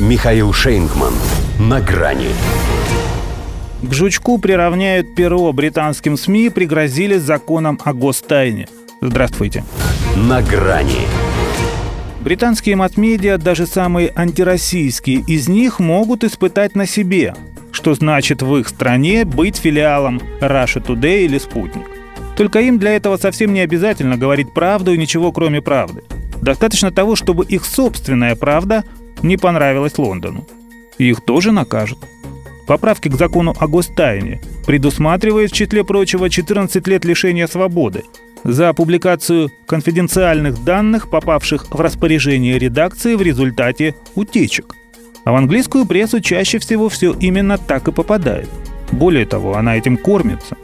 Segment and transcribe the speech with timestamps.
[0.00, 1.14] Михаил Шейнгман.
[1.60, 2.30] На грани.
[3.80, 8.66] К жучку приравняют перо британским СМИ пригрозили законом о гостайне.
[9.00, 9.64] Здравствуйте.
[10.16, 11.06] На грани.
[12.22, 17.32] Британские масс-медиа, даже самые антироссийские из них, могут испытать на себе,
[17.70, 21.84] что значит в их стране быть филиалом Russia Today или Спутник.
[22.36, 26.02] Только им для этого совсем не обязательно говорить правду и ничего кроме правды.
[26.42, 28.82] Достаточно того, чтобы их собственная правда
[29.24, 30.46] не понравилась Лондону.
[30.98, 31.98] Их тоже накажут.
[32.66, 38.04] Поправки к закону о гостайне предусматривают в числе прочего 14 лет лишения свободы
[38.44, 44.74] за публикацию конфиденциальных данных, попавших в распоряжение редакции в результате утечек.
[45.24, 48.48] А в английскую прессу чаще всего все именно так и попадает.
[48.92, 50.56] Более того, она этим кормится.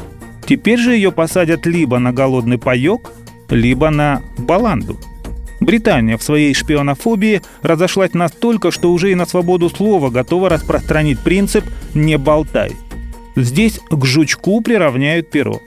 [0.46, 3.10] Теперь же ее посадят либо на голодный паек,
[3.48, 4.98] либо на баланду–
[5.60, 11.64] Британия в своей шпионофобии разошлась настолько, что уже и на свободу слова готова распространить принцип
[11.94, 12.72] «не болтай».
[13.36, 15.60] Здесь к жучку приравняют перо.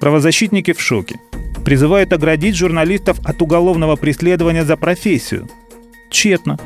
[0.00, 1.20] Правозащитники в шоке.
[1.64, 5.48] Призывают оградить журналистов от уголовного преследования за профессию.
[6.10, 6.58] Тщетно.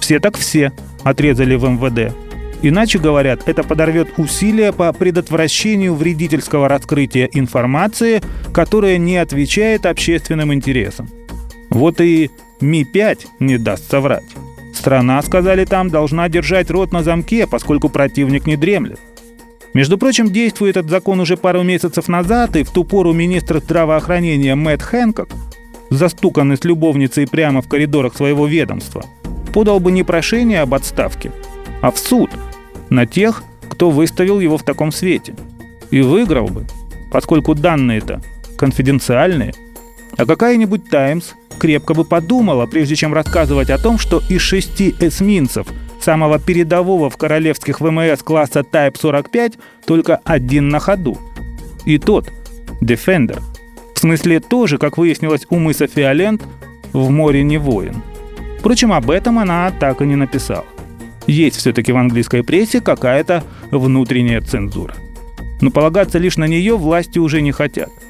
[0.00, 0.72] Все так все,
[1.04, 2.14] отрезали в МВД.
[2.62, 8.20] Иначе говорят, это подорвет усилия по предотвращению вредительского раскрытия информации,
[8.52, 11.08] которая не отвечает общественным интересам.
[11.70, 14.24] Вот и Ми-5 не даст соврать.
[14.74, 19.00] Страна, сказали там, должна держать рот на замке, поскольку противник не дремлет.
[19.72, 24.56] Между прочим, действует этот закон уже пару месяцев назад, и в ту пору министр здравоохранения
[24.56, 25.28] Мэтт Хэнкок,
[25.90, 29.04] застуканный с любовницей прямо в коридорах своего ведомства,
[29.54, 31.30] подал бы не прошение об отставке,
[31.82, 32.30] а в суд
[32.88, 35.34] на тех, кто выставил его в таком свете.
[35.90, 36.66] И выиграл бы,
[37.12, 38.20] поскольку данные-то
[38.56, 39.54] конфиденциальные.
[40.16, 45.68] А какая-нибудь «Таймс» крепко бы подумала, прежде чем рассказывать о том, что из шести эсминцев
[46.00, 51.18] самого передового в королевских ВМС класса Type 45 только один на ходу.
[51.84, 52.28] И тот–
[52.80, 53.40] Defender.
[53.94, 56.42] В смысле тоже, как выяснилось у мыса Фиолент,
[56.94, 58.02] в море не воин.
[58.58, 60.64] Впрочем, об этом она так и не написала.
[61.26, 64.94] Есть все-таки в английской прессе какая-то внутренняя цензура.
[65.60, 67.90] Но полагаться лишь на нее власти уже не хотят–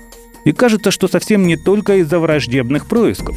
[0.45, 3.37] и кажется, что совсем не только из-за враждебных происков.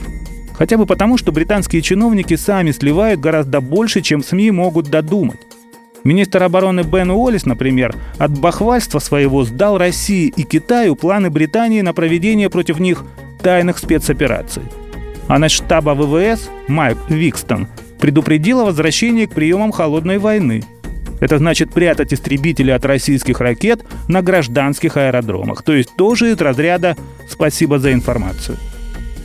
[0.53, 5.39] Хотя бы потому, что британские чиновники сами сливают гораздо больше, чем СМИ могут додумать.
[6.03, 11.93] Министр обороны Бен Уоллес, например, от бахвальства своего сдал России и Китаю планы Британии на
[11.93, 13.03] проведение против них
[13.41, 14.63] тайных спецопераций.
[15.27, 17.67] А наш штаба ВВС Майк Викстон
[17.99, 20.63] предупредил о возвращении к приемам холодной войны–
[21.23, 25.63] это значит прятать истребители от российских ракет на гражданских аэродромах.
[25.63, 26.97] То есть тоже из разряда
[27.29, 28.57] «спасибо за информацию».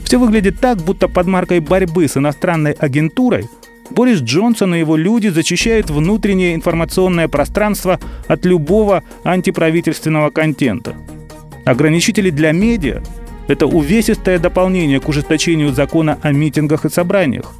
[0.05, 3.47] Все выглядит так, будто под маркой борьбы с иностранной агентурой
[3.91, 7.99] Борис Джонсон и его люди зачищают внутреннее информационное пространство
[8.29, 10.95] от любого антиправительственного контента.
[11.65, 13.03] Ограничители для медиа–
[13.49, 17.53] это увесистое дополнение к ужесточению закона о митингах и собраниях.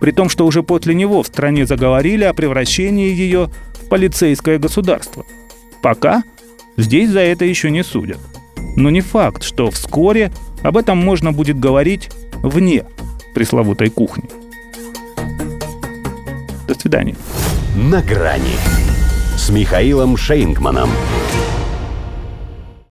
[0.00, 3.50] При том, что уже после него в стране заговорили о превращении ее
[3.92, 5.26] полицейское государство.
[5.82, 6.22] Пока
[6.78, 8.20] здесь за это еще не судят.
[8.74, 10.32] Но не факт, что вскоре
[10.62, 12.08] об этом можно будет говорить
[12.42, 12.86] вне
[13.34, 14.24] пресловутой кухни.
[16.66, 17.16] До свидания.
[17.76, 18.56] На грани
[19.36, 20.88] с Михаилом Шейнгманом.